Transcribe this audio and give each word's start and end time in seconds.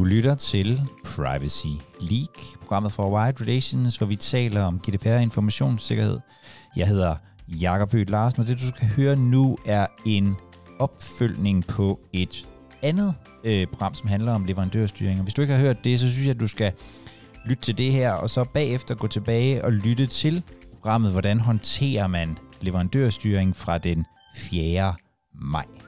Du 0.00 0.04
lytter 0.04 0.34
til 0.34 0.80
Privacy 1.04 1.66
Leak, 2.00 2.58
programmet 2.60 2.92
for 2.92 3.18
Wide 3.18 3.36
Relations, 3.40 3.96
hvor 3.96 4.06
vi 4.06 4.16
taler 4.16 4.62
om 4.62 4.78
GDPR 4.78 5.08
informationssikkerhed. 5.08 6.18
Jeg 6.76 6.88
hedder 6.88 7.16
Jakob 7.48 7.92
Høgh 7.92 8.10
Larsen, 8.10 8.40
og 8.40 8.48
det 8.48 8.58
du 8.58 8.66
skal 8.66 8.88
høre 8.88 9.16
nu 9.16 9.58
er 9.66 9.86
en 10.06 10.36
opfølgning 10.78 11.66
på 11.66 12.00
et 12.12 12.48
andet 12.82 13.14
øh, 13.44 13.66
program, 13.66 13.94
som 13.94 14.08
handler 14.08 14.32
om 14.32 14.44
leverandørstyring. 14.44 15.18
Og 15.18 15.22
hvis 15.22 15.34
du 15.34 15.42
ikke 15.42 15.54
har 15.54 15.60
hørt 15.60 15.84
det, 15.84 16.00
så 16.00 16.10
synes 16.10 16.26
jeg, 16.26 16.34
at 16.34 16.40
du 16.40 16.48
skal 16.48 16.72
lytte 17.46 17.62
til 17.62 17.78
det 17.78 17.92
her, 17.92 18.12
og 18.12 18.30
så 18.30 18.44
bagefter 18.54 18.94
gå 18.94 19.06
tilbage 19.06 19.64
og 19.64 19.72
lytte 19.72 20.06
til 20.06 20.42
programmet, 20.72 21.12
hvordan 21.12 21.40
håndterer 21.40 22.06
man 22.06 22.38
leverandørstyring 22.60 23.56
fra 23.56 23.78
den 23.78 24.06
4. 24.36 24.94
maj. 25.34 25.79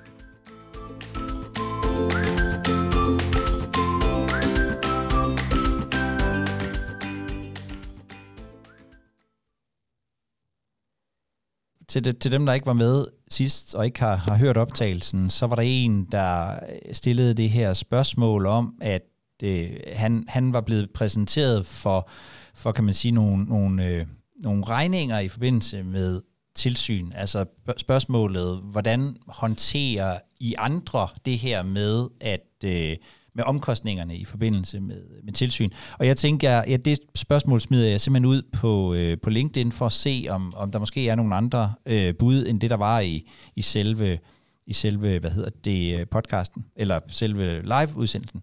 Til, 11.93 12.05
de, 12.05 12.13
til 12.13 12.33
dem, 12.33 12.47
der 12.47 12.53
ikke 12.53 12.67
var 12.67 12.73
med 12.73 13.07
sidst 13.31 13.75
og 13.75 13.85
ikke 13.85 14.01
har, 14.01 14.17
har 14.17 14.37
hørt 14.37 14.57
optagelsen, 14.57 15.31
så 15.31 15.47
var 15.47 15.57
der 15.57 15.63
en, 15.63 16.05
der 16.05 16.51
øh, 16.53 16.95
stillede 16.95 17.35
det 17.35 17.51
her 17.51 17.73
spørgsmål 17.73 18.47
om, 18.47 18.75
at 18.81 19.03
øh, 19.43 19.71
han, 19.93 20.25
han 20.29 20.53
var 20.53 20.61
blevet 20.61 20.91
præsenteret 20.91 21.67
for, 21.67 22.09
for 22.55 22.73
kan 22.73 22.85
man 22.85 22.95
sige, 22.95 23.13
nogle, 23.13 23.45
nogle, 23.45 23.87
øh, 23.87 24.07
nogle 24.37 24.65
regninger 24.65 25.19
i 25.19 25.29
forbindelse 25.29 25.83
med 25.83 26.21
tilsyn. 26.55 27.13
Altså 27.15 27.45
spørgsmålet, 27.77 28.61
hvordan 28.63 29.17
håndterer 29.29 30.19
I 30.41 30.55
andre 30.59 31.09
det 31.27 31.39
her 31.39 31.63
med, 31.63 32.09
at 32.21 32.47
øh, 32.65 32.97
med 33.35 33.45
omkostningerne 33.45 34.17
i 34.17 34.25
forbindelse 34.25 34.81
med, 34.81 35.03
med 35.25 35.33
tilsyn. 35.33 35.71
Og 35.99 36.07
jeg 36.07 36.17
tænker, 36.17 36.51
ja, 36.51 36.77
det 36.77 36.99
spørgsmål 37.15 37.61
smider 37.61 37.89
jeg 37.89 38.01
simpelthen 38.01 38.31
ud 38.31 38.43
på, 38.53 38.95
øh, 38.95 39.17
på 39.23 39.31
LinkedIn 39.31 39.73
for 39.73 39.87
at 39.87 39.93
se, 39.93 40.27
om, 40.31 40.55
om 40.57 40.71
der 40.71 40.79
måske 40.79 41.09
er 41.09 41.15
nogle 41.15 41.35
andre 41.35 41.73
øh, 41.87 42.15
bud, 42.15 42.47
end 42.47 42.61
det, 42.61 42.71
der 42.71 42.77
var 42.77 43.01
i, 43.01 43.31
i 43.57 43.63
selve 43.63 44.19
i 44.67 44.73
selve, 44.73 45.19
hvad 45.19 45.31
hedder 45.31 45.51
det, 45.65 46.01
øh, 46.01 46.07
podcasten, 46.11 46.65
eller 46.77 47.01
selve 47.09 47.63
live-udsendelsen. 47.63 48.43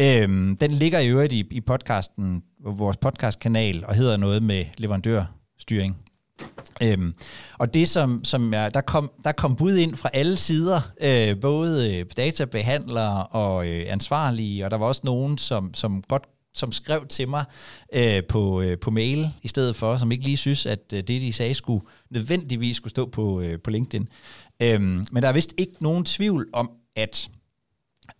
Øhm, 0.00 0.56
den 0.56 0.70
ligger 0.70 0.98
i 0.98 1.08
øvrigt 1.08 1.32
i, 1.32 1.44
i 1.50 1.60
podcasten, 1.60 2.42
vores 2.64 2.96
podcastkanal, 2.96 3.84
og 3.86 3.94
hedder 3.94 4.16
noget 4.16 4.42
med 4.42 4.64
leverandørstyring. 4.78 5.96
Øhm, 6.82 7.14
og 7.58 7.74
det 7.74 7.88
som, 7.88 8.24
som 8.24 8.54
er, 8.54 8.68
der, 8.68 8.80
kom, 8.80 9.10
der 9.24 9.32
kom 9.32 9.56
bud 9.56 9.76
ind 9.76 9.96
fra 9.96 10.10
alle 10.12 10.36
sider, 10.36 10.80
øh, 11.00 11.40
både 11.40 11.94
øh, 11.98 12.06
databehandlere 12.16 13.26
og 13.26 13.68
øh, 13.68 13.84
ansvarlige, 13.88 14.64
og 14.64 14.70
der 14.70 14.76
var 14.76 14.86
også 14.86 15.00
nogen, 15.04 15.38
som, 15.38 15.74
som 15.74 16.02
godt 16.02 16.22
som 16.54 16.72
skrev 16.72 17.06
til 17.06 17.28
mig 17.28 17.44
øh, 17.92 18.24
på, 18.28 18.60
øh, 18.60 18.78
på 18.78 18.90
mail 18.90 19.30
i 19.42 19.48
stedet 19.48 19.76
for, 19.76 19.96
som 19.96 20.12
ikke 20.12 20.24
lige 20.24 20.36
synes, 20.36 20.66
at 20.66 20.92
øh, 20.92 20.98
det, 20.98 21.08
de 21.08 21.32
sagde, 21.32 21.54
skulle 21.54 21.84
nødvendigvis 22.10 22.76
skulle 22.76 22.90
stå 22.90 23.06
på, 23.10 23.40
øh, 23.40 23.60
på 23.60 23.70
LinkedIn. 23.70 24.08
Øhm, 24.62 25.06
men 25.12 25.22
der 25.22 25.28
er 25.28 25.32
vist 25.32 25.54
ikke 25.56 25.74
nogen 25.80 26.04
tvivl 26.04 26.48
om, 26.52 26.70
at 26.96 27.30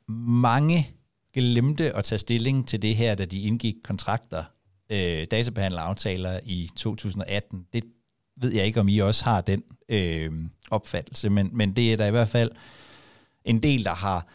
mange 0.09 0.91
glemte 1.35 1.97
at 1.97 2.05
tage 2.05 2.19
stilling 2.19 2.69
til 2.69 2.83
det 2.83 2.97
her, 2.97 3.15
da 3.15 3.25
de 3.25 3.41
indgik 3.41 3.75
kontrakter, 3.85 4.45
øh, 4.91 5.27
databehandleraftaler 5.31 6.41
i 6.45 6.71
2018. 6.77 7.67
Det 7.73 7.85
ved 8.37 8.53
jeg 8.53 8.67
ikke, 8.67 8.81
om 8.81 8.89
I 8.89 8.99
også 8.99 9.25
har 9.25 9.41
den 9.41 9.63
øh, 9.89 10.33
opfattelse, 10.71 11.31
men, 11.31 11.51
men 11.53 11.77
det 11.77 11.93
er 11.93 11.97
der 11.97 12.07
i 12.07 12.11
hvert 12.11 12.29
fald 12.29 12.51
en 13.45 13.63
del, 13.63 13.85
der 13.85 13.95
har 13.95 14.27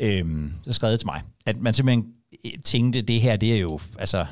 øh, 0.00 0.50
skrevet 0.70 1.00
til 1.00 1.06
mig, 1.06 1.22
at 1.46 1.60
man 1.60 1.74
simpelthen 1.74 2.14
øh, 2.44 2.52
tænkte, 2.64 3.02
det 3.02 3.20
her, 3.20 3.36
det 3.36 3.54
er 3.54 3.58
jo, 3.58 3.80
altså, 3.98 4.26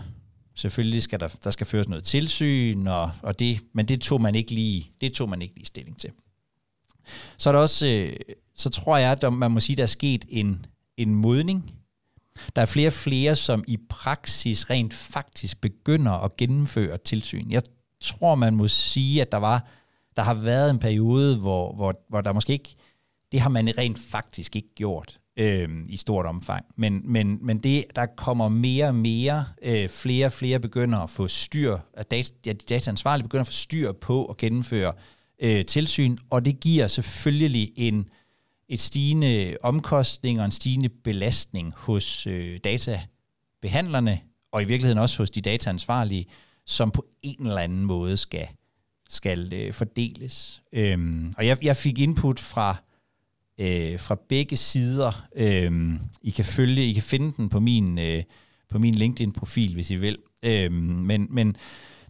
selvfølgelig 0.54 1.02
skal 1.02 1.20
der, 1.20 1.28
der 1.44 1.50
skal 1.50 1.66
føres 1.66 1.88
noget 1.88 2.04
tilsyn, 2.04 2.86
og, 2.86 3.10
og 3.22 3.38
det, 3.38 3.60
men 3.72 3.86
det 3.86 4.00
tog 4.00 4.20
man 4.20 4.34
ikke 4.34 4.54
lige, 4.54 4.90
det 5.00 5.12
tog 5.12 5.28
man 5.28 5.42
ikke 5.42 5.54
lige 5.54 5.66
stilling 5.66 5.98
til. 5.98 6.10
Så 7.36 7.50
er 7.50 7.52
der 7.52 7.60
også, 7.60 7.86
øh, 7.86 8.16
så 8.54 8.70
tror 8.70 8.96
jeg, 8.96 9.12
at 9.22 9.32
man 9.32 9.50
må 9.50 9.60
sige, 9.60 9.76
der 9.76 9.82
er 9.82 9.86
sket 9.86 10.24
en, 10.28 10.66
en 10.96 11.14
modning. 11.14 11.72
Der 12.56 12.62
er 12.62 12.66
flere 12.66 12.88
og 12.88 12.92
flere, 12.92 13.34
som 13.34 13.64
i 13.68 13.78
praksis 13.88 14.70
rent 14.70 14.94
faktisk 14.94 15.60
begynder 15.60 16.12
at 16.12 16.36
gennemføre 16.36 16.98
tilsyn. 16.98 17.50
Jeg 17.50 17.62
tror, 18.00 18.34
man 18.34 18.54
må 18.54 18.68
sige, 18.68 19.22
at 19.22 19.32
der 19.32 19.38
var 19.38 19.66
der 20.16 20.22
har 20.22 20.34
været 20.34 20.70
en 20.70 20.78
periode, 20.78 21.36
hvor, 21.36 21.72
hvor, 21.72 22.04
hvor 22.08 22.20
der 22.20 22.32
måske 22.32 22.52
ikke, 22.52 22.74
det 23.32 23.40
har 23.40 23.48
man 23.48 23.78
rent 23.78 23.98
faktisk 23.98 24.56
ikke 24.56 24.74
gjort 24.74 25.20
øh, 25.36 25.68
i 25.88 25.96
stort 25.96 26.26
omfang. 26.26 26.64
Men, 26.76 27.02
men, 27.04 27.38
men 27.42 27.58
det, 27.58 27.84
der 27.96 28.06
kommer 28.06 28.48
mere 28.48 28.86
og 28.86 28.94
mere, 28.94 29.44
øh, 29.62 29.88
flere 29.88 30.26
og 30.26 30.32
flere 30.32 30.60
begynder 30.60 30.98
at 30.98 31.10
få 31.10 31.28
styr, 31.28 31.78
at 31.94 32.10
data, 32.10 32.34
ja, 32.46 32.52
de 32.52 32.74
dataansvarlige 32.74 33.24
begynder 33.24 33.40
at 33.40 33.46
få 33.46 33.52
styr 33.52 33.92
på 33.92 34.24
at 34.24 34.36
gennemføre 34.36 34.92
øh, 35.42 35.64
tilsyn, 35.64 36.16
og 36.30 36.44
det 36.44 36.60
giver 36.60 36.86
selvfølgelig 36.86 37.72
en, 37.76 38.08
et 38.68 38.80
stigende 38.80 39.56
omkostning 39.62 40.38
og 40.38 40.44
en 40.44 40.52
stigende 40.52 40.88
belastning 40.88 41.74
hos 41.76 42.26
øh, 42.26 42.58
databehandlerne, 42.64 44.20
og 44.52 44.62
i 44.62 44.64
virkeligheden 44.64 44.98
også 44.98 45.18
hos 45.18 45.30
de 45.30 45.40
dataansvarlige, 45.40 46.26
som 46.66 46.90
på 46.90 47.06
en 47.22 47.46
eller 47.46 47.60
anden 47.60 47.84
måde 47.84 48.16
skal, 48.16 48.48
skal 49.08 49.52
øh, 49.52 49.72
fordeles. 49.72 50.62
Øhm, 50.72 51.32
og 51.38 51.46
jeg, 51.46 51.64
jeg 51.64 51.76
fik 51.76 51.98
input 51.98 52.40
fra 52.40 52.76
øh, 53.60 54.00
fra 54.00 54.16
begge 54.28 54.56
sider. 54.56 55.26
Øhm, 55.36 56.00
I 56.22 56.30
kan 56.30 56.44
følge, 56.44 56.86
I 56.86 56.92
kan 56.92 57.02
finde 57.02 57.32
den 57.36 57.48
på 57.48 57.60
min 57.60 57.98
øh, 57.98 58.22
på 58.70 58.78
min 58.78 58.94
LinkedIn-profil, 58.94 59.74
hvis 59.74 59.90
I 59.90 59.96
vil. 59.96 60.18
Øhm, 60.42 60.74
men, 60.74 61.26
men 61.30 61.56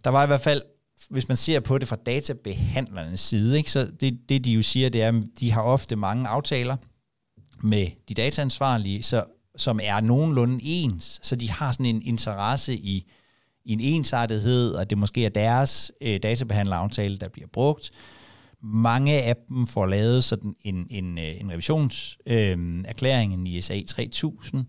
der 0.03 0.09
var 0.09 0.23
i 0.23 0.27
hvert 0.27 0.41
fald, 0.41 0.61
hvis 1.09 1.27
man 1.27 1.37
ser 1.37 1.59
på 1.59 1.77
det 1.77 1.87
fra 1.87 1.95
databehandlernes 1.95 3.19
side, 3.19 3.57
ikke, 3.57 3.71
så 3.71 3.91
det, 3.99 4.29
det 4.29 4.45
de 4.45 4.51
jo 4.51 4.61
siger, 4.61 4.89
det 4.89 5.01
er, 5.01 5.07
at 5.07 5.23
de 5.39 5.51
har 5.51 5.61
ofte 5.61 5.95
mange 5.95 6.27
aftaler 6.27 6.77
med 7.63 7.87
de 8.09 8.13
dataansvarlige, 8.13 9.03
så, 9.03 9.23
som 9.55 9.79
er 9.83 10.01
nogenlunde 10.01 10.59
ens, 10.63 11.19
så 11.23 11.35
de 11.35 11.51
har 11.51 11.71
sådan 11.71 11.85
en 11.85 12.01
interesse 12.01 12.75
i 12.75 13.11
i 13.67 13.73
en 13.73 13.79
ensartethed, 13.79 14.73
og 14.73 14.89
det 14.89 14.97
måske 14.97 15.25
er 15.25 15.29
deres 15.29 15.91
øh, 16.01 16.19
databehandleraftale, 16.23 17.17
der 17.17 17.29
bliver 17.29 17.47
brugt. 17.53 17.91
Mange 18.63 19.21
af 19.23 19.35
dem 19.49 19.67
får 19.67 19.85
lavet 19.85 20.23
sådan 20.23 20.55
en, 20.61 20.87
en, 20.89 21.17
øh, 21.17 21.41
en 21.41 21.51
revisionserklæring, 21.51 23.33
øh, 23.33 23.39
en 23.39 23.47
ISA 23.47 23.81
3000, 23.87 24.65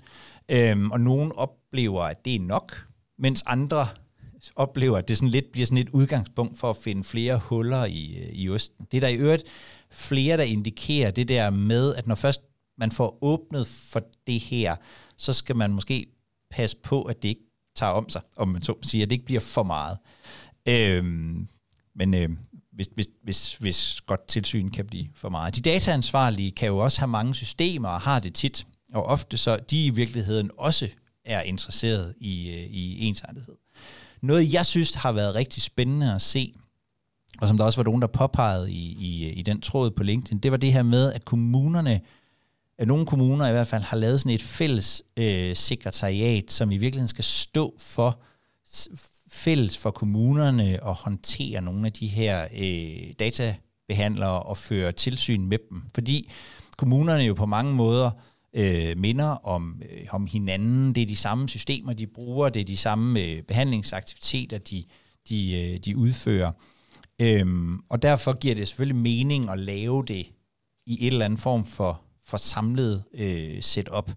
øh, 0.48 0.88
og 0.90 1.00
nogen 1.00 1.32
oplever, 1.36 2.02
at 2.02 2.24
det 2.24 2.34
er 2.34 2.40
nok, 2.40 2.86
mens 3.18 3.44
andre 3.46 3.88
oplever, 4.56 4.98
at 4.98 5.08
det 5.08 5.16
sådan 5.16 5.28
lidt 5.28 5.52
bliver 5.52 5.66
sådan 5.66 5.78
et 5.78 5.90
udgangspunkt 5.90 6.58
for 6.58 6.70
at 6.70 6.76
finde 6.76 7.04
flere 7.04 7.38
huller 7.38 7.84
i, 7.84 8.16
øh, 8.16 8.28
i 8.32 8.48
osten. 8.50 8.86
Det 8.92 8.96
er 8.96 9.00
der 9.00 9.08
i 9.08 9.16
øvrigt 9.16 9.44
flere, 9.90 10.36
der 10.36 10.42
indikerer 10.42 11.10
det 11.10 11.28
der 11.28 11.50
med, 11.50 11.94
at 11.94 12.06
når 12.06 12.14
først 12.14 12.40
man 12.78 12.92
får 12.92 13.18
åbnet 13.22 13.66
for 13.66 14.02
det 14.26 14.40
her, 14.40 14.76
så 15.16 15.32
skal 15.32 15.56
man 15.56 15.72
måske 15.72 16.06
passe 16.50 16.76
på, 16.76 17.02
at 17.02 17.22
det 17.22 17.28
ikke 17.28 17.47
tager 17.78 17.92
om 17.92 18.08
sig, 18.08 18.22
om 18.36 18.48
man 18.48 18.62
så 18.62 18.74
siger, 18.82 19.04
at 19.04 19.10
det 19.10 19.14
ikke 19.14 19.24
bliver 19.24 19.40
for 19.40 19.62
meget. 19.62 19.98
Øhm, 20.68 21.48
men 21.94 22.14
øh, 22.14 22.28
hvis, 22.72 22.88
hvis, 22.94 23.06
hvis, 23.22 23.54
hvis 23.54 24.00
godt 24.00 24.26
tilsyn 24.28 24.70
kan 24.70 24.86
blive 24.86 25.08
for 25.14 25.28
meget. 25.28 25.56
De 25.56 25.60
dataansvarlige 25.60 26.50
kan 26.50 26.68
jo 26.68 26.78
også 26.78 27.00
have 27.00 27.08
mange 27.08 27.34
systemer 27.34 27.88
og 27.88 28.00
har 28.00 28.18
det 28.18 28.34
tit, 28.34 28.66
og 28.94 29.04
ofte 29.04 29.36
så 29.36 29.56
de 29.70 29.84
i 29.84 29.90
virkeligheden 29.90 30.50
også 30.58 30.88
er 31.24 31.42
interesseret 31.42 32.14
i, 32.20 32.48
øh, 32.48 32.66
i 32.70 33.06
ensartethed. 33.06 33.54
Noget, 34.22 34.52
jeg 34.52 34.66
synes 34.66 34.94
har 34.94 35.12
været 35.12 35.34
rigtig 35.34 35.62
spændende 35.62 36.14
at 36.14 36.22
se, 36.22 36.54
og 37.40 37.48
som 37.48 37.56
der 37.56 37.64
også 37.64 37.78
var 37.78 37.84
nogen, 37.84 38.02
der 38.02 38.08
påpegede 38.08 38.72
i, 38.72 38.96
i, 39.00 39.30
i 39.30 39.42
den 39.42 39.60
tråd 39.60 39.90
på 39.90 40.02
LinkedIn, 40.02 40.38
det 40.38 40.50
var 40.50 40.56
det 40.56 40.72
her 40.72 40.82
med, 40.82 41.12
at 41.12 41.24
kommunerne 41.24 42.00
nogle 42.86 43.06
kommuner 43.06 43.48
i 43.48 43.52
hvert 43.52 43.66
fald 43.66 43.82
har 43.82 43.96
lavet 43.96 44.20
sådan 44.20 44.32
et 44.32 44.42
fælles 44.42 45.02
øh, 45.16 45.56
sekretariat, 45.56 46.50
som 46.50 46.70
i 46.70 46.76
virkeligheden 46.76 47.08
skal 47.08 47.24
stå 47.24 47.74
for 47.78 48.20
fælles 49.30 49.78
for 49.78 49.90
kommunerne 49.90 50.88
at 50.88 50.94
håndtere 50.94 51.62
nogle 51.62 51.86
af 51.86 51.92
de 51.92 52.06
her 52.06 52.48
øh, 52.58 53.12
databehandlere 53.18 54.42
og 54.42 54.56
føre 54.56 54.92
tilsyn 54.92 55.46
med 55.46 55.58
dem. 55.70 55.82
Fordi 55.94 56.30
kommunerne 56.76 57.22
jo 57.22 57.34
på 57.34 57.46
mange 57.46 57.74
måder 57.74 58.10
øh, 58.54 58.98
minder 58.98 59.46
om, 59.46 59.82
øh, 59.92 60.06
om 60.10 60.26
hinanden. 60.26 60.94
Det 60.94 61.02
er 61.02 61.06
de 61.06 61.16
samme 61.16 61.48
systemer, 61.48 61.92
de 61.92 62.06
bruger. 62.06 62.48
Det 62.48 62.60
er 62.60 62.64
de 62.64 62.76
samme 62.76 63.20
øh, 63.20 63.42
behandlingsaktiviteter, 63.42 64.58
de, 64.58 64.84
de, 65.28 65.62
øh, 65.62 65.78
de 65.78 65.96
udfører. 65.96 66.52
Øhm, 67.18 67.80
og 67.88 68.02
derfor 68.02 68.38
giver 68.38 68.54
det 68.54 68.68
selvfølgelig 68.68 69.02
mening 69.02 69.50
at 69.50 69.58
lave 69.58 70.04
det 70.04 70.26
i 70.86 71.06
et 71.06 71.12
eller 71.12 71.24
andet 71.24 71.40
form 71.40 71.64
for 71.64 72.00
for 72.28 72.36
samlet 72.36 73.04
øh, 73.14 73.62
setup. 73.62 74.12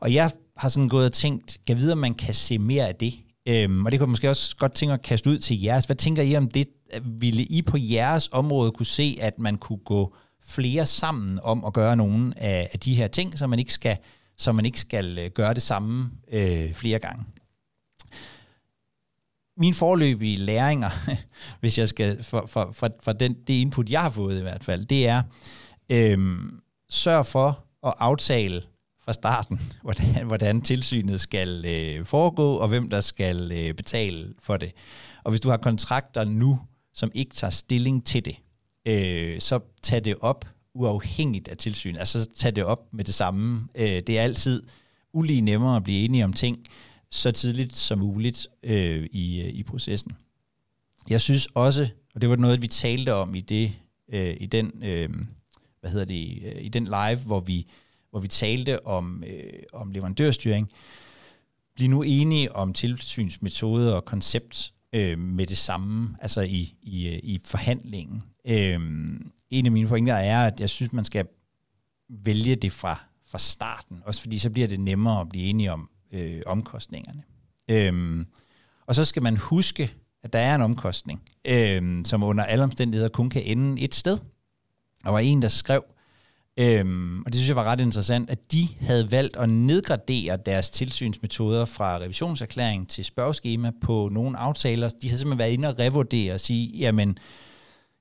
Og 0.00 0.14
jeg 0.14 0.30
har 0.56 0.68
sådan 0.68 0.88
gået 0.88 1.06
og 1.06 1.12
tænkt, 1.12 1.58
kan 1.66 1.76
vide, 1.76 1.92
om 1.92 1.98
man 1.98 2.14
kan 2.14 2.34
se 2.34 2.58
mere 2.58 2.88
af 2.88 2.94
det. 2.94 3.14
Øhm, 3.46 3.86
og 3.86 3.92
det 3.92 4.00
kunne 4.00 4.06
jeg 4.06 4.10
måske 4.10 4.30
også 4.30 4.56
godt 4.56 4.72
tænke 4.72 4.92
at 4.92 5.02
kaste 5.02 5.30
ud 5.30 5.38
til 5.38 5.60
jeres. 5.62 5.84
Hvad 5.84 5.96
tænker 5.96 6.22
I 6.22 6.36
om 6.36 6.48
det? 6.48 6.68
Ville 7.02 7.42
I 7.42 7.62
på 7.62 7.76
jeres 7.80 8.28
område 8.32 8.72
kunne 8.72 8.86
se, 8.86 9.18
at 9.20 9.38
man 9.38 9.56
kunne 9.56 9.78
gå 9.84 10.14
flere 10.42 10.86
sammen 10.86 11.40
om 11.42 11.64
at 11.64 11.72
gøre 11.72 11.96
nogle 11.96 12.42
af, 12.42 12.68
af 12.72 12.80
de 12.80 12.94
her 12.94 13.08
ting, 13.08 13.38
så 13.38 13.46
man 13.46 13.58
ikke 13.58 13.72
skal 13.72 13.98
så 14.36 14.52
man 14.52 14.64
ikke 14.64 14.80
skal 14.80 15.18
øh, 15.18 15.30
gøre 15.30 15.54
det 15.54 15.62
samme 15.62 16.10
øh, 16.32 16.72
flere 16.72 16.98
gange. 16.98 17.24
mine 19.56 19.74
forløbige 19.74 20.36
læringer, 20.36 20.90
hvis 21.60 21.78
jeg 21.78 21.88
skal, 21.88 22.22
for, 22.22 22.46
for, 22.46 22.70
for, 22.72 22.88
for 23.00 23.12
den, 23.12 23.34
det 23.46 23.54
input, 23.54 23.90
jeg 23.90 24.02
har 24.02 24.10
fået 24.10 24.38
i 24.38 24.42
hvert 24.42 24.64
fald, 24.64 24.86
det 24.86 25.08
er, 25.08 25.22
øh, 25.90 26.38
sørg 26.94 27.26
for 27.26 27.64
at 27.86 27.94
aftale 27.98 28.62
fra 29.04 29.12
starten, 29.12 29.60
hvordan, 29.82 30.26
hvordan 30.26 30.62
tilsynet 30.62 31.20
skal 31.20 31.64
øh, 31.64 32.04
foregå, 32.04 32.54
og 32.54 32.68
hvem 32.68 32.90
der 32.90 33.00
skal 33.00 33.52
øh, 33.52 33.74
betale 33.74 34.34
for 34.42 34.56
det. 34.56 34.72
Og 35.24 35.30
hvis 35.30 35.40
du 35.40 35.50
har 35.50 35.56
kontrakter 35.56 36.24
nu, 36.24 36.60
som 36.94 37.10
ikke 37.14 37.34
tager 37.34 37.50
stilling 37.50 38.06
til 38.06 38.24
det, 38.24 38.36
øh, 38.86 39.40
så 39.40 39.60
tag 39.82 40.04
det 40.04 40.16
op 40.20 40.44
uafhængigt 40.74 41.48
af 41.48 41.56
tilsynet. 41.56 41.98
Altså 41.98 42.30
tag 42.36 42.56
det 42.56 42.64
op 42.64 42.92
med 42.92 43.04
det 43.04 43.14
samme. 43.14 43.68
Øh, 43.74 43.86
det 43.86 44.18
er 44.18 44.22
altid 44.22 44.62
ulige 45.12 45.40
nemmere 45.40 45.76
at 45.76 45.84
blive 45.84 46.04
enige 46.04 46.24
om 46.24 46.32
ting 46.32 46.58
så 47.10 47.30
tidligt 47.30 47.76
som 47.76 47.98
muligt 47.98 48.48
øh, 48.62 49.06
i, 49.12 49.40
øh, 49.40 49.48
i 49.48 49.62
processen. 49.62 50.12
Jeg 51.10 51.20
synes 51.20 51.48
også, 51.54 51.88
og 52.14 52.20
det 52.20 52.30
var 52.30 52.36
noget, 52.36 52.62
vi 52.62 52.66
talte 52.66 53.14
om 53.14 53.34
i 53.34 53.40
det 53.40 53.72
øh, 54.12 54.36
i 54.40 54.46
den 54.46 54.72
øh, 54.84 55.08
hvad 55.84 55.90
hedder 55.90 56.06
det 56.06 56.42
øh, 56.44 56.64
i 56.64 56.68
den 56.68 56.84
live, 56.84 57.18
hvor 57.26 57.40
vi 57.40 57.66
hvor 58.10 58.20
vi 58.20 58.28
talte 58.28 58.86
om 58.86 59.24
øh, 59.26 59.62
om 59.72 59.90
leverandørstyring. 59.90 60.70
blive 61.74 61.88
nu 61.88 62.02
enige 62.02 62.56
om 62.56 62.72
tilsynsmetode 62.72 63.96
og 63.96 64.04
koncept 64.04 64.72
øh, 64.92 65.18
med 65.18 65.46
det 65.46 65.58
samme, 65.58 66.16
altså 66.20 66.40
i, 66.40 66.74
i, 66.82 67.08
øh, 67.08 67.18
i 67.22 67.40
forhandlingen. 67.44 68.22
Øh, 68.44 68.80
en 69.50 69.66
af 69.66 69.72
mine 69.72 69.88
pointer 69.88 70.14
er, 70.14 70.46
at 70.46 70.60
jeg 70.60 70.70
synes, 70.70 70.92
man 70.92 71.04
skal 71.04 71.26
vælge 72.08 72.54
det 72.54 72.72
fra, 72.72 73.00
fra 73.26 73.38
starten, 73.38 74.02
også 74.04 74.20
fordi 74.20 74.38
så 74.38 74.50
bliver 74.50 74.68
det 74.68 74.80
nemmere 74.80 75.20
at 75.20 75.28
blive 75.28 75.44
enige 75.44 75.72
om 75.72 75.90
øh, 76.12 76.42
omkostningerne. 76.46 77.22
Øh, 77.70 78.26
og 78.86 78.94
så 78.94 79.04
skal 79.04 79.22
man 79.22 79.36
huske, 79.36 79.94
at 80.22 80.32
der 80.32 80.38
er 80.38 80.54
en 80.54 80.60
omkostning, 80.60 81.22
øh, 81.44 82.04
som 82.04 82.22
under 82.22 82.44
alle 82.44 82.64
omstændigheder 82.64 83.08
kun 83.08 83.30
kan 83.30 83.42
ende 83.42 83.82
et 83.82 83.94
sted. 83.94 84.18
Der 85.04 85.10
var 85.10 85.18
en, 85.18 85.42
der 85.42 85.48
skrev, 85.48 85.84
Øhm, 86.58 87.20
og 87.20 87.26
det 87.26 87.34
synes 87.34 87.48
jeg 87.48 87.56
var 87.56 87.64
ret 87.64 87.80
interessant, 87.80 88.30
at 88.30 88.52
de 88.52 88.68
havde 88.80 89.12
valgt 89.12 89.36
at 89.36 89.48
nedgradere 89.48 90.38
deres 90.46 90.70
tilsynsmetoder 90.70 91.64
fra 91.64 91.98
revisionserklæring 91.98 92.88
til 92.88 93.04
spørgeskema 93.04 93.72
på 93.80 94.08
nogle 94.12 94.38
aftaler. 94.38 94.88
De 94.88 95.08
havde 95.08 95.18
simpelthen 95.18 95.38
været 95.38 95.52
inde 95.52 95.68
og 95.68 95.78
revurdere 95.78 96.34
og 96.34 96.40
sige, 96.40 96.78
jamen, 96.78 97.18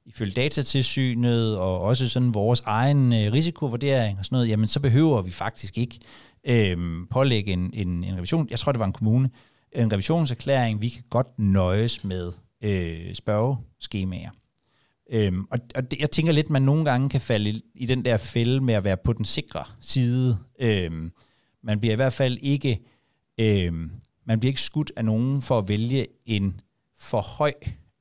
ifølge 0.05 0.31
datatilsynet 0.31 1.57
og 1.57 1.81
også 1.81 2.09
sådan 2.09 2.33
vores 2.33 2.61
egen 2.65 3.13
øh, 3.13 3.33
risikovurdering 3.33 4.19
og 4.19 4.25
sådan 4.25 4.35
noget, 4.35 4.49
jamen 4.49 4.67
så 4.67 4.79
behøver 4.79 5.21
vi 5.21 5.31
faktisk 5.31 5.77
ikke 5.77 5.99
øhm, 6.47 7.07
pålægge 7.07 7.53
en, 7.53 7.69
en, 7.73 8.03
en 8.03 8.17
revision. 8.17 8.47
Jeg 8.49 8.59
tror, 8.59 8.71
det 8.71 8.79
var 8.79 8.85
en 8.85 8.93
kommune. 8.93 9.29
En 9.71 9.91
revisionserklæring, 9.91 10.81
vi 10.81 10.89
kan 10.89 11.03
godt 11.09 11.39
nøjes 11.39 12.03
med 12.03 12.31
øh, 12.61 13.15
spørgeskemaer. 13.15 14.29
Øhm, 15.11 15.45
og 15.51 15.59
og 15.75 15.91
det, 15.91 15.99
jeg 15.99 16.11
tænker 16.11 16.33
lidt, 16.33 16.49
man 16.49 16.61
nogle 16.61 16.85
gange 16.85 17.09
kan 17.09 17.21
falde 17.21 17.49
i, 17.49 17.61
i 17.75 17.85
den 17.85 18.05
der 18.05 18.17
fælde 18.17 18.61
med 18.61 18.73
at 18.73 18.83
være 18.83 18.97
på 18.97 19.13
den 19.13 19.25
sikre 19.25 19.63
side. 19.81 20.37
Øhm, 20.59 21.11
man 21.63 21.79
bliver 21.79 21.93
i 21.93 21.95
hvert 21.95 22.13
fald 22.13 22.37
ikke 22.41 22.79
øhm, 23.37 23.91
man 24.25 24.39
bliver 24.39 24.49
ikke 24.49 24.61
skudt 24.61 24.91
af 24.95 25.05
nogen 25.05 25.41
for 25.41 25.57
at 25.57 25.67
vælge 25.67 26.07
en 26.25 26.61
for 26.97 27.21
høj, 27.21 27.53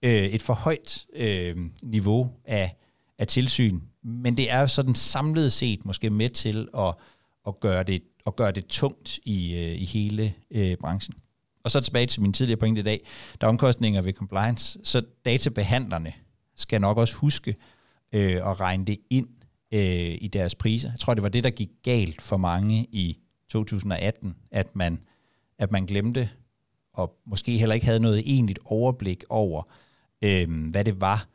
øh, 0.03 0.25
et 0.25 0.43
for 0.43 0.55
højt 0.55 1.07
øh, 1.17 1.57
niveau 1.83 2.31
af, 2.45 2.77
af 3.19 3.27
tilsyn. 3.27 3.81
Men 4.05 4.37
det 4.37 4.51
er 4.51 4.67
sådan 4.67 4.95
samlet 4.95 5.53
set 5.53 5.85
måske 5.85 6.11
med 6.11 6.31
til 6.31 6.69
at, 6.79 6.95
at, 7.47 7.61
gøre, 7.61 7.83
det, 7.83 8.03
at 8.27 8.37
gøre 8.37 8.53
det 8.53 8.67
tungt 8.67 9.19
i, 9.25 9.55
øh, 9.55 9.83
i 9.83 9.85
hele 9.85 10.35
øh, 10.51 10.77
branchen. 10.77 11.15
Og 11.65 11.71
så 11.71 11.81
tilbage 11.81 12.07
til 12.07 12.23
min 12.23 12.33
tidligere 12.33 12.59
pointe 12.59 12.81
i 12.81 12.85
dag. 12.85 13.07
Der 13.41 13.47
er 13.47 13.49
omkostninger 13.49 14.03
ved 14.03 14.13
compliance, 14.13 14.79
så 14.83 15.03
databehandlerne 15.25 16.13
skal 16.57 16.81
nok 16.81 16.99
også 16.99 17.17
huske 17.17 17.57
øh, 18.13 18.37
at 18.37 18.61
regne 18.61 18.85
det 18.85 18.99
ind 19.11 19.29
øh, 19.73 20.19
i 20.21 20.31
deres 20.33 20.55
priser. 20.55 20.91
Jeg 20.91 20.99
tror, 20.99 21.15
det 21.15 21.23
var 21.23 21.29
det, 21.29 21.45
der 21.45 21.51
gik 21.51 21.71
galt 21.83 22.23
for 22.23 22.37
mange 22.37 22.87
i 22.93 23.19
2018, 23.49 24.37
at 24.51 24.77
man, 24.77 25.01
at 25.59 25.71
man 25.71 25.87
glemte 25.87 26.31
og 26.93 27.17
måske 27.25 27.59
heller 27.59 27.75
ikke 27.75 27.87
havde 27.87 28.01
noget 28.01 28.23
egentligt 28.27 28.59
overblik 28.65 29.25
over, 29.29 29.63
øh, 30.23 30.71
hvad 30.71 30.85
det 30.85 31.01
var, 31.01 31.29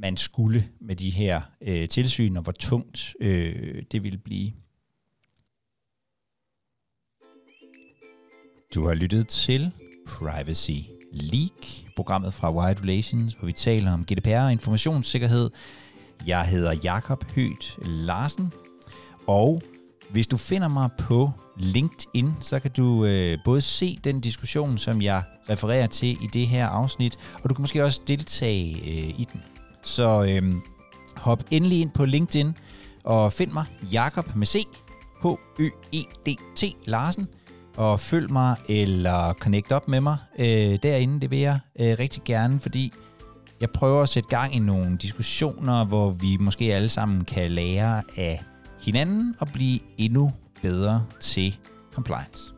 man 0.00 0.16
skulle 0.16 0.68
med 0.80 0.96
de 0.96 1.10
her 1.10 1.40
øh, 1.60 1.88
tilsyn, 1.88 2.36
og 2.36 2.42
hvor 2.42 2.52
tungt 2.52 3.14
øh, 3.20 3.82
det 3.92 4.02
ville 4.02 4.18
blive. 4.18 4.52
Du 8.74 8.86
har 8.86 8.94
lyttet 8.94 9.28
til 9.28 9.72
Privacy 10.06 10.97
Leak, 11.12 11.66
programmet 11.96 12.34
fra 12.34 12.52
Wide 12.52 12.82
Relations, 12.82 13.34
hvor 13.34 13.46
vi 13.46 13.52
taler 13.52 13.92
om 13.92 14.04
GDPR 14.04 14.40
og 14.40 14.52
informationssikkerhed. 14.52 15.50
Jeg 16.26 16.46
hedder 16.46 16.72
Jakob 16.84 17.24
Højt 17.34 17.76
Larsen, 17.82 18.52
og 19.26 19.62
hvis 20.10 20.26
du 20.26 20.36
finder 20.36 20.68
mig 20.68 20.90
på 20.98 21.30
LinkedIn, 21.56 22.32
så 22.40 22.60
kan 22.60 22.70
du 22.70 23.04
øh, 23.04 23.38
både 23.44 23.60
se 23.60 23.98
den 24.04 24.20
diskussion, 24.20 24.78
som 24.78 25.02
jeg 25.02 25.22
refererer 25.50 25.86
til 25.86 26.08
i 26.08 26.26
det 26.32 26.46
her 26.46 26.68
afsnit, 26.68 27.18
og 27.42 27.50
du 27.50 27.54
kan 27.54 27.62
måske 27.62 27.84
også 27.84 28.00
deltage 28.08 28.80
øh, 28.80 29.20
i 29.20 29.28
den. 29.32 29.42
Så 29.82 30.22
øh, 30.22 30.54
hop 31.16 31.44
endelig 31.50 31.80
ind 31.80 31.90
på 31.90 32.04
LinkedIn 32.04 32.56
og 33.04 33.32
find 33.32 33.52
mig, 33.52 33.64
Jakob 33.92 34.36
med 34.36 34.46
C, 34.46 34.64
H-Ø-E-D-T 35.22 36.76
Larsen, 36.84 37.28
og 37.78 38.00
følg 38.00 38.32
mig 38.32 38.56
eller 38.68 39.32
connect 39.32 39.72
op 39.72 39.88
med 39.88 40.00
mig 40.00 40.16
øh, 40.38 40.78
derinde. 40.82 41.20
Det 41.20 41.30
vil 41.30 41.38
jeg 41.38 41.58
øh, 41.80 41.96
rigtig 41.98 42.22
gerne, 42.24 42.60
fordi 42.60 42.92
jeg 43.60 43.70
prøver 43.70 44.02
at 44.02 44.08
sætte 44.08 44.28
gang 44.28 44.54
i 44.54 44.58
nogle 44.58 44.96
diskussioner, 44.96 45.84
hvor 45.84 46.10
vi 46.10 46.36
måske 46.40 46.74
alle 46.74 46.88
sammen 46.88 47.24
kan 47.24 47.50
lære 47.50 48.02
af 48.16 48.42
hinanden 48.80 49.34
og 49.40 49.48
blive 49.52 49.80
endnu 49.98 50.30
bedre 50.62 51.04
til 51.20 51.56
compliance. 51.94 52.52